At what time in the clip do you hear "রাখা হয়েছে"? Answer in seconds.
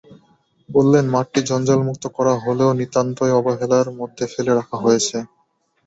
4.55-5.17